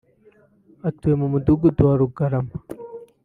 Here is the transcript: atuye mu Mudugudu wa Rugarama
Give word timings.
atuye 0.89 1.15
mu 1.21 1.27
Mudugudu 1.33 1.81
wa 1.87 1.95
Rugarama 1.99 2.55